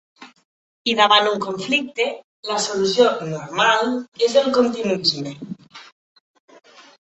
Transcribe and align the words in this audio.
I 0.93 0.93
davant 0.99 1.27
un 1.31 1.35
conflicte, 1.43 2.07
la 2.51 2.57
solució 2.63 3.11
“normal” 3.35 3.93
és 4.29 4.39
el 4.43 4.49
continuisme. 4.57 5.37